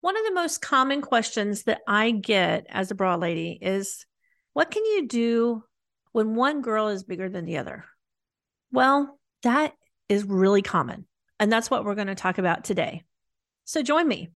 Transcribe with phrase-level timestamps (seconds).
[0.00, 4.06] One of the most common questions that I get as a bra lady is
[4.52, 5.64] what can you do
[6.12, 7.84] when one girl is bigger than the other?
[8.70, 9.72] Well, that
[10.08, 11.08] is really common.
[11.40, 13.02] And that's what we're going to talk about today.
[13.64, 14.28] So join me.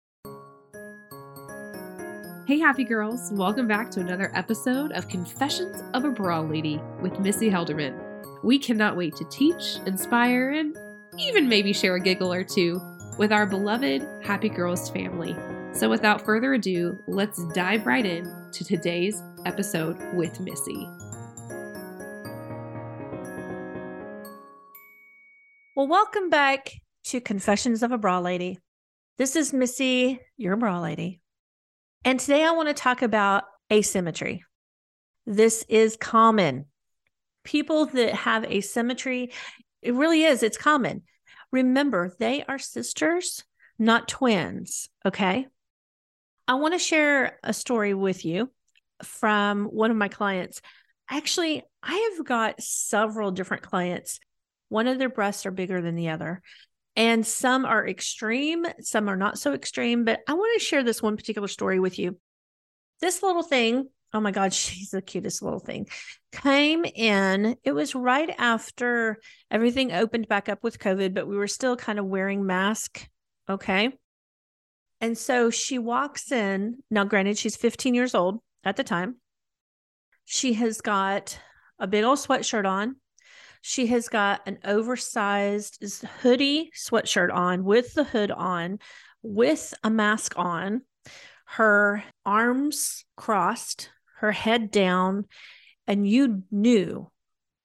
[2.47, 3.29] Hey, happy girls.
[3.31, 7.95] Welcome back to another episode of Confessions of a Bra Lady with Missy Helderman.
[8.43, 10.75] We cannot wait to teach, inspire, and
[11.19, 12.81] even maybe share a giggle or two
[13.19, 15.35] with our beloved Happy Girls family.
[15.73, 20.87] So, without further ado, let's dive right in to today's episode with Missy.
[25.73, 26.73] Well, welcome back
[27.05, 28.59] to Confessions of a Bra Lady.
[29.17, 31.21] This is Missy, your bra lady.
[32.03, 34.43] And today I want to talk about asymmetry.
[35.25, 36.65] This is common.
[37.45, 39.31] People that have asymmetry,
[39.81, 41.03] it really is, it's common.
[41.49, 43.45] Remember, they are sisters,
[43.79, 44.89] not twins.
[45.05, 45.47] Okay.
[46.51, 48.51] I want to share a story with you
[49.05, 50.61] from one of my clients.
[51.09, 54.19] Actually, I have got several different clients.
[54.67, 56.41] One of their breasts are bigger than the other,
[56.97, 60.03] and some are extreme, some are not so extreme.
[60.03, 62.19] But I want to share this one particular story with you.
[62.99, 65.87] This little thing, oh my God, she's the cutest little thing,
[66.33, 67.55] came in.
[67.63, 71.97] It was right after everything opened back up with COVID, but we were still kind
[71.97, 73.07] of wearing masks.
[73.47, 73.93] Okay.
[75.01, 76.77] And so she walks in.
[76.91, 79.15] Now, granted, she's 15 years old at the time.
[80.25, 81.39] She has got
[81.79, 82.97] a big old sweatshirt on.
[83.61, 85.83] She has got an oversized
[86.21, 88.79] hoodie sweatshirt on with the hood on,
[89.23, 90.81] with a mask on,
[91.45, 95.25] her arms crossed, her head down.
[95.87, 97.11] And you knew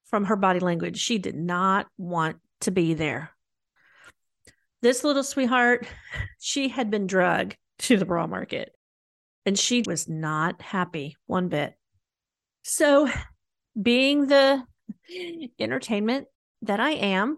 [0.05, 3.31] from her body language, she did not want to be there.
[4.81, 5.87] This little sweetheart,
[6.39, 8.73] she had been drugged to the bra market
[9.45, 11.73] and she was not happy one bit.
[12.63, 13.09] So,
[13.81, 14.63] being the
[15.59, 16.27] entertainment
[16.63, 17.37] that I am,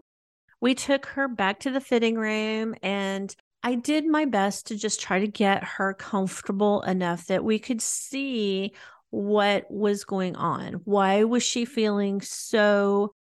[0.62, 5.02] we took her back to the fitting room and I did my best to just
[5.02, 8.74] try to get her comfortable enough that we could see
[9.10, 10.82] what was going on.
[10.86, 13.14] Why was she feeling so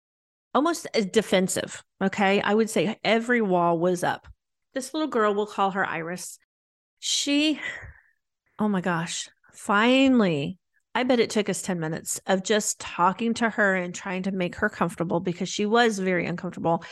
[0.54, 1.82] almost defensive.
[2.03, 2.41] Okay.
[2.41, 4.26] I would say every wall was up.
[4.75, 6.38] This little girl, we'll call her Iris.
[6.98, 7.60] She,
[8.59, 10.59] oh my gosh, finally,
[10.94, 14.32] I bet it took us 10 minutes of just talking to her and trying to
[14.32, 16.84] make her comfortable because she was very uncomfortable.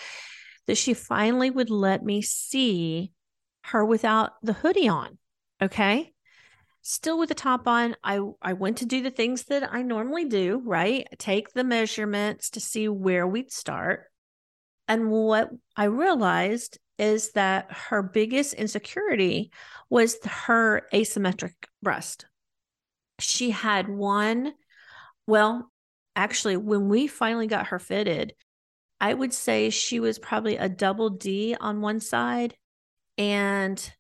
[0.66, 3.12] That she finally would let me see
[3.64, 5.18] her without the hoodie on.
[5.62, 6.12] Okay
[6.88, 10.24] still with the top on i i went to do the things that i normally
[10.24, 11.04] do right?
[11.18, 14.04] Take the measurements to see where we'd start.
[14.86, 19.50] And what i realized is that her biggest insecurity
[19.90, 22.24] was her asymmetric breast.
[23.18, 24.52] She had one
[25.26, 25.72] well
[26.14, 28.32] actually when we finally got her fitted
[29.00, 32.54] i would say she was probably a double d on one side
[33.18, 33.92] and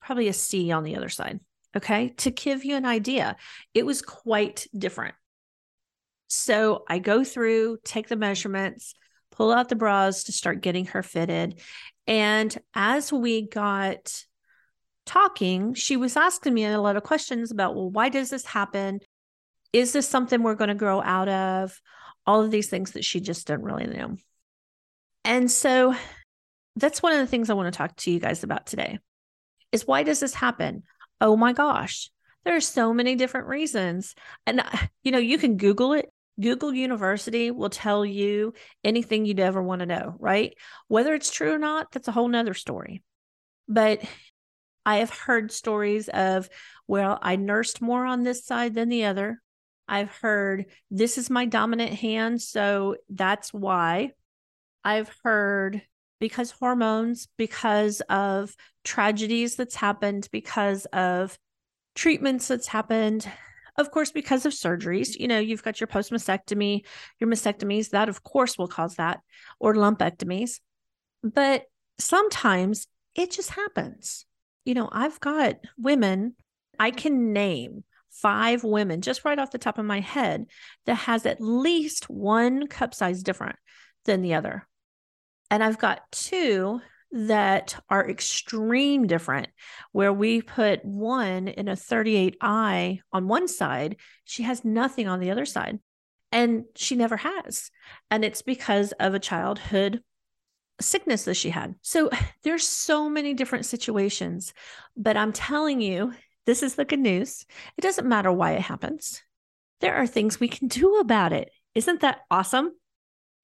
[0.00, 1.38] probably a c on the other side
[1.76, 2.10] Okay.
[2.18, 3.36] To give you an idea,
[3.74, 5.14] it was quite different.
[6.28, 8.94] So I go through, take the measurements,
[9.30, 11.60] pull out the bras to start getting her fitted.
[12.06, 14.24] And as we got
[15.04, 19.00] talking, she was asking me a lot of questions about, well, why does this happen?
[19.72, 21.80] Is this something we're going to grow out of?
[22.26, 24.16] All of these things that she just didn't really know.
[25.24, 25.94] And so
[26.76, 28.98] that's one of the things I want to talk to you guys about today
[29.72, 30.82] is why does this happen?
[31.22, 32.10] Oh my gosh,
[32.44, 34.14] there are so many different reasons.
[34.44, 36.10] And, uh, you know, you can Google it.
[36.40, 40.54] Google University will tell you anything you'd ever want to know, right?
[40.88, 43.02] Whether it's true or not, that's a whole nother story.
[43.68, 44.02] But
[44.84, 46.48] I have heard stories of,
[46.88, 49.40] well, I nursed more on this side than the other.
[49.86, 54.10] I've heard this is my dominant hand, so that's why.
[54.84, 55.82] I've heard
[56.22, 61.36] because hormones, because of tragedies that's happened, because of
[61.96, 63.28] treatments that's happened,
[63.76, 65.18] of course, because of surgeries.
[65.18, 66.86] You know, you've got your post mastectomy,
[67.18, 69.18] your mastectomies, that of course will cause that,
[69.58, 70.60] or lumpectomies.
[71.24, 71.64] But
[71.98, 72.86] sometimes
[73.16, 74.24] it just happens.
[74.64, 76.36] You know, I've got women,
[76.78, 80.44] I can name five women just right off the top of my head
[80.86, 83.56] that has at least one cup size different
[84.04, 84.68] than the other.
[85.52, 89.48] And I've got two that are extreme different,
[89.92, 95.30] where we put one in a 38I on one side, she has nothing on the
[95.30, 95.78] other side.
[96.32, 97.70] And she never has.
[98.10, 100.02] And it's because of a childhood
[100.80, 101.74] sickness that she had.
[101.82, 102.08] So
[102.44, 104.54] there's so many different situations,
[104.96, 106.14] but I'm telling you,
[106.46, 107.44] this is the good news.
[107.76, 109.20] It doesn't matter why it happens.
[109.82, 111.50] There are things we can do about it.
[111.74, 112.70] Isn't that awesome?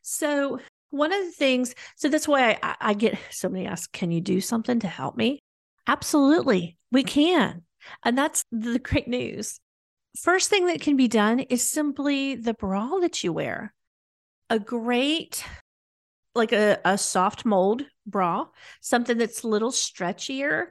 [0.01, 0.59] So,
[0.91, 4.21] one of the things, so that's why I, I get so many ask, can you
[4.21, 5.41] do something to help me?
[5.87, 7.63] Absolutely, we can.
[8.05, 9.61] And that's the great news.
[10.17, 13.73] First thing that can be done is simply the bra that you wear.
[14.51, 15.45] A great,
[16.35, 18.47] like a, a soft mold bra,
[18.81, 20.67] something that's a little stretchier.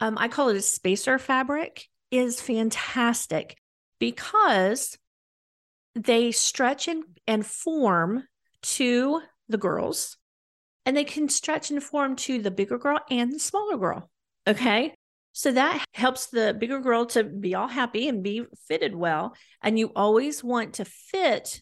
[0.00, 3.56] Um, I call it a spacer fabric, is fantastic
[3.98, 4.96] because
[5.94, 8.24] they stretch and, and form
[8.62, 10.16] to the girls,
[10.84, 14.10] and they can stretch and form to the bigger girl and the smaller girl.
[14.46, 14.94] Okay.
[15.32, 19.34] So that helps the bigger girl to be all happy and be fitted well.
[19.62, 21.60] And you always want to fit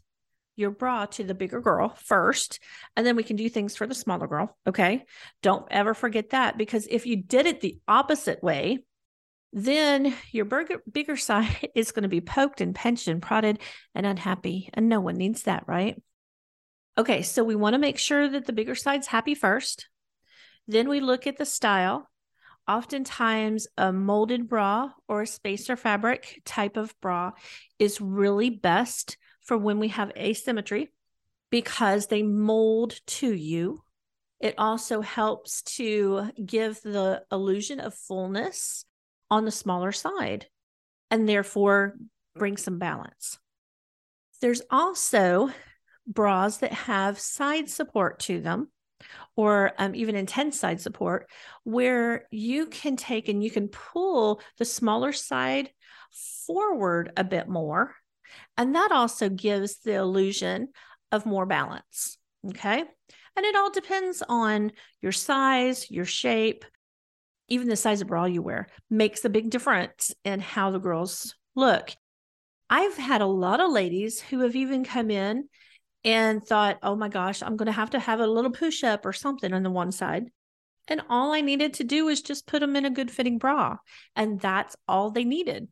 [0.56, 2.60] your bra to the bigger girl first,
[2.96, 4.56] and then we can do things for the smaller girl.
[4.66, 5.04] Okay.
[5.42, 8.84] Don't ever forget that because if you did it the opposite way,
[9.52, 13.58] then your bigger, bigger side is going to be poked and pinched and prodded
[13.94, 14.70] and unhappy.
[14.74, 16.00] And no one needs that, right?
[16.96, 19.88] Okay, so we want to make sure that the bigger side's happy first.
[20.68, 22.08] Then we look at the style.
[22.68, 27.32] Oftentimes, a molded bra or a spacer fabric type of bra
[27.78, 30.92] is really best for when we have asymmetry
[31.50, 33.82] because they mold to you.
[34.40, 38.84] It also helps to give the illusion of fullness
[39.30, 40.46] on the smaller side
[41.10, 41.96] and therefore
[42.36, 43.38] bring some balance.
[44.40, 45.50] There's also
[46.06, 48.70] bras that have side support to them
[49.36, 51.28] or um, even intense side support
[51.64, 55.70] where you can take and you can pull the smaller side
[56.46, 57.94] forward a bit more.
[58.56, 60.68] And that also gives the illusion
[61.12, 62.18] of more balance
[62.50, 62.84] okay?
[63.36, 66.64] And it all depends on your size your shape.
[67.48, 71.34] Even the size of bra you wear makes a big difference in how the girls
[71.54, 71.90] look.
[72.70, 75.48] I've had a lot of ladies who have even come in
[76.04, 79.06] and thought, oh my gosh, I'm going to have to have a little push up
[79.06, 80.30] or something on the one side.
[80.88, 83.78] And all I needed to do was just put them in a good fitting bra.
[84.14, 85.68] And that's all they needed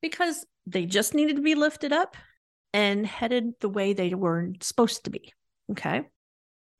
[0.00, 2.16] because they just needed to be lifted up
[2.72, 5.32] and headed the way they were supposed to be.
[5.70, 6.06] Okay.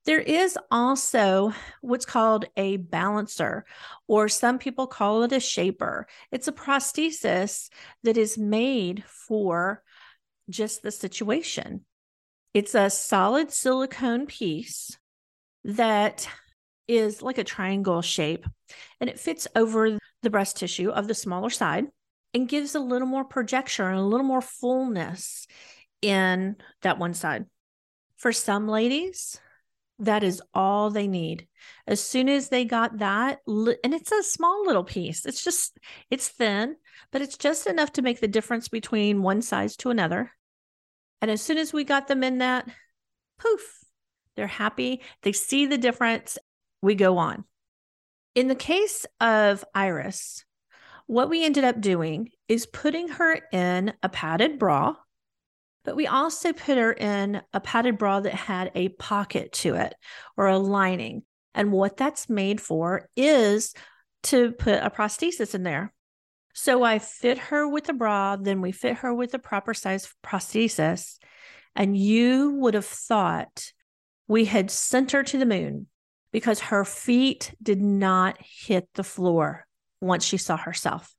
[0.06, 3.66] There is also what's called a balancer,
[4.08, 6.06] or some people call it a shaper.
[6.32, 7.68] It's a prosthesis
[8.02, 9.82] that is made for
[10.48, 11.84] just the situation.
[12.52, 14.98] It's a solid silicone piece
[15.64, 16.28] that
[16.88, 18.44] is like a triangle shape
[19.00, 21.86] and it fits over the breast tissue of the smaller side
[22.34, 25.46] and gives a little more projection and a little more fullness
[26.02, 27.46] in that one side.
[28.16, 29.40] For some ladies,
[30.00, 31.46] that is all they need.
[31.86, 35.78] As soon as they got that, and it's a small little piece, it's just,
[36.10, 36.76] it's thin,
[37.12, 40.32] but it's just enough to make the difference between one size to another.
[41.20, 42.68] And as soon as we got them in that,
[43.38, 43.84] poof,
[44.36, 45.02] they're happy.
[45.22, 46.38] They see the difference.
[46.82, 47.44] We go on.
[48.34, 50.44] In the case of Iris,
[51.06, 54.94] what we ended up doing is putting her in a padded bra,
[55.84, 59.94] but we also put her in a padded bra that had a pocket to it
[60.36, 61.22] or a lining.
[61.54, 63.74] And what that's made for is
[64.24, 65.92] to put a prosthesis in there.
[66.52, 70.12] So I fit her with a bra, then we fit her with a proper size
[70.22, 71.18] prosthesis.
[71.76, 73.72] And you would have thought
[74.26, 75.86] we had sent her to the moon
[76.32, 79.66] because her feet did not hit the floor
[80.00, 81.14] once she saw herself.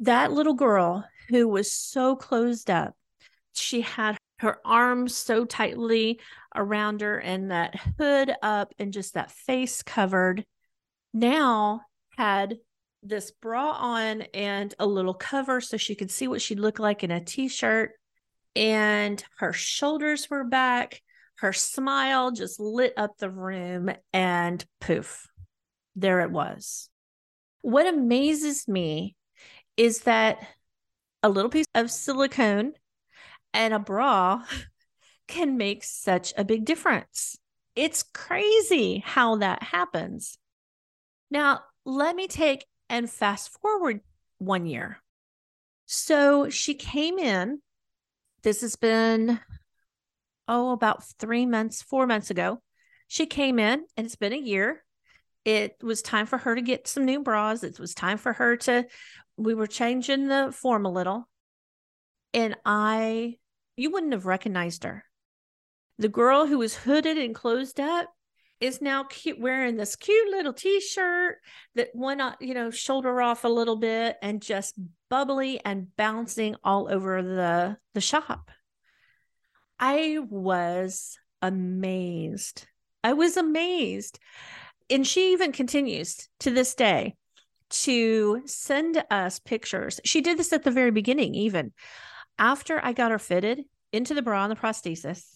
[0.00, 2.94] That little girl who was so closed up,
[3.54, 6.20] she had her arms so tightly
[6.54, 10.44] around her and that hood up and just that face covered,
[11.14, 11.80] now
[12.16, 12.56] had
[13.08, 17.04] this bra on and a little cover so she could see what she'd look like
[17.04, 17.92] in a t-shirt.
[18.54, 21.02] And her shoulders were back.
[21.38, 25.28] Her smile just lit up the room and poof
[25.96, 26.90] there it was.
[27.62, 29.16] What amazes me
[29.76, 30.46] is that
[31.22, 32.74] a little piece of silicone
[33.52, 34.44] and a bra
[35.26, 37.36] can make such a big difference.
[37.74, 40.38] It's crazy how that happens.
[41.30, 44.00] Now let me take and fast forward
[44.38, 44.98] one year.
[45.86, 47.60] So she came in.
[48.42, 49.40] This has been,
[50.48, 52.60] oh, about three months, four months ago.
[53.08, 54.84] She came in and it's been a year.
[55.44, 57.62] It was time for her to get some new bras.
[57.62, 58.86] It was time for her to,
[59.36, 61.28] we were changing the form a little.
[62.34, 63.36] And I,
[63.76, 65.04] you wouldn't have recognized her.
[65.98, 68.12] The girl who was hooded and closed up
[68.60, 71.38] is now cute wearing this cute little t-shirt
[71.74, 74.74] that went up, uh, you know, shoulder off a little bit and just
[75.10, 78.50] bubbly and bouncing all over the the shop.
[79.78, 82.66] I was amazed.
[83.04, 84.18] I was amazed.
[84.88, 87.16] And she even continues to this day
[87.68, 90.00] to send us pictures.
[90.04, 91.72] She did this at the very beginning, even
[92.38, 95.35] after I got her fitted into the bra and the prosthesis.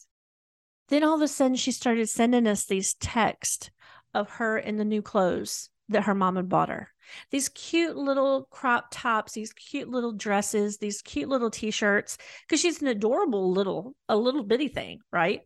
[0.90, 3.70] Then all of a sudden, she started sending us these texts
[4.12, 6.90] of her in the new clothes that her mom had bought her.
[7.30, 12.82] These cute little crop tops, these cute little dresses, these cute little t-shirts, because she's
[12.82, 15.42] an adorable little, a little bitty thing, right?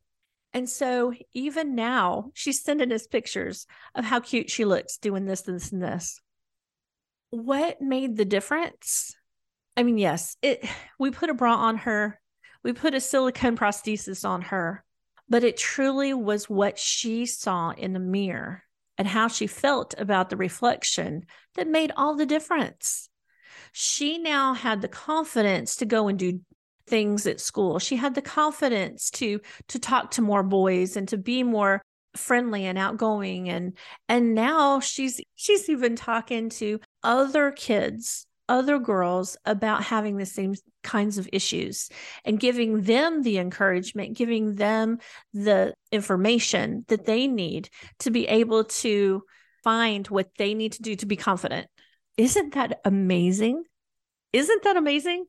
[0.53, 5.43] And so even now, she's sending us pictures of how cute she looks doing this,
[5.43, 6.21] this, and this.
[7.31, 9.15] What made the difference?
[9.77, 10.65] I mean, yes, it
[10.99, 12.21] we put a bra on her,
[12.63, 14.84] we put a silicone prosthesis on her,
[15.29, 18.63] but it truly was what she saw in the mirror
[18.97, 23.09] and how she felt about the reflection that made all the difference.
[23.73, 26.41] She now had the confidence to go and do
[26.87, 27.79] things at school.
[27.79, 31.83] She had the confidence to to talk to more boys and to be more
[32.17, 33.77] friendly and outgoing and
[34.09, 40.55] and now she's she's even talking to other kids other girls about having the same
[40.83, 41.89] kinds of issues
[42.25, 44.99] and giving them the encouragement, giving them
[45.33, 47.71] the information that they need
[48.01, 49.23] to be able to
[49.63, 51.67] find what they need to do to be confident.
[52.17, 53.65] Isn't that amazing?
[54.33, 55.25] Isn't that amazing?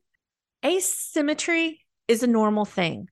[0.63, 3.09] Asymmetry is a normal thing.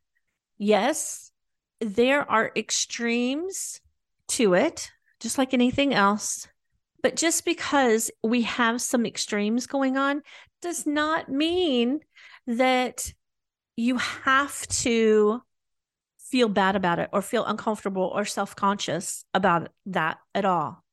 [0.58, 1.32] Yes,
[1.80, 3.80] there are extremes
[4.30, 6.48] to it, just like anything else.
[7.04, 10.24] But just because we have some extremes going on
[10.62, 12.00] does not mean
[12.48, 13.14] that
[13.76, 15.42] you have to
[16.18, 20.84] feel bad about it or feel uncomfortable or self conscious about that at all.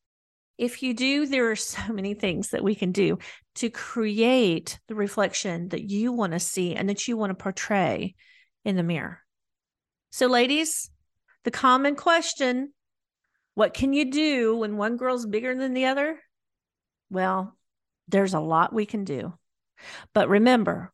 [0.57, 3.17] If you do, there are so many things that we can do
[3.55, 8.15] to create the reflection that you want to see and that you want to portray
[8.65, 9.19] in the mirror.
[10.11, 10.91] So, ladies,
[11.45, 12.73] the common question
[13.55, 16.19] what can you do when one girl's bigger than the other?
[17.09, 17.57] Well,
[18.07, 19.33] there's a lot we can do.
[20.13, 20.93] But remember,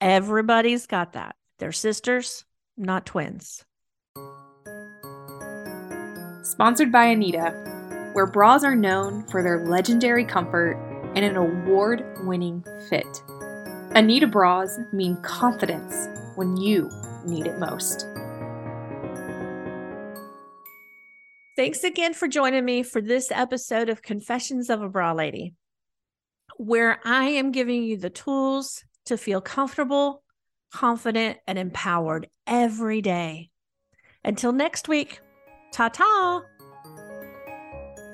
[0.00, 1.36] everybody's got that.
[1.58, 2.44] They're sisters,
[2.76, 3.64] not twins.
[6.42, 10.74] Sponsored by Anita, where bras are known for their legendary comfort
[11.14, 13.22] and an award winning fit.
[13.94, 16.90] Anita bras mean confidence when you
[17.24, 18.06] need it most.
[21.56, 25.54] Thanks again for joining me for this episode of Confessions of a Bra Lady,
[26.56, 30.24] where I am giving you the tools to feel comfortable,
[30.72, 33.50] confident, and empowered every day.
[34.24, 35.20] Until next week,
[35.72, 36.42] ta ta.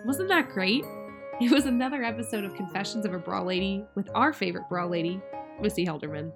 [0.05, 0.85] Wasn't that great?
[1.41, 5.23] It was another episode of Confessions of a Bra Lady with our favorite bra lady,
[5.63, 6.31] Missy Helderman.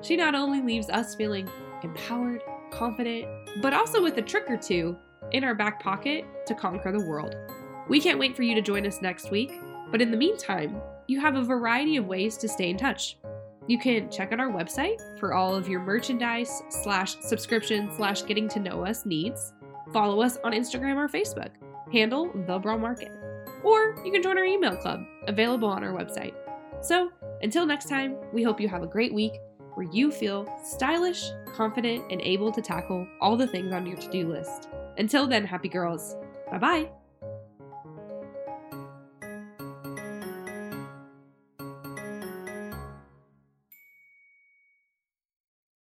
[0.00, 1.50] She not only leaves us feeling
[1.82, 3.26] empowered, confident,
[3.60, 4.96] but also with a trick or two
[5.32, 7.36] in our back pocket to conquer the world.
[7.88, 9.52] We can't wait for you to join us next week,
[9.90, 13.18] but in the meantime, you have a variety of ways to stay in touch.
[13.66, 18.48] You can check out our website for all of your merchandise slash subscription slash getting
[18.50, 19.52] to know us needs.
[19.92, 21.50] Follow us on Instagram or Facebook,
[21.92, 23.10] handle the bra market.
[23.62, 26.34] Or you can join our email club, available on our website.
[26.82, 27.10] So
[27.42, 29.32] until next time, we hope you have a great week
[29.74, 34.10] where you feel stylish, confident, and able to tackle all the things on your to
[34.10, 34.68] do list.
[34.98, 36.16] Until then, happy girls.
[36.50, 37.03] Bye bye.